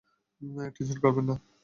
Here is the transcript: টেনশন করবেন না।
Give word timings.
টেনশন 0.75 0.97
করবেন 1.03 1.25
না। 1.29 1.35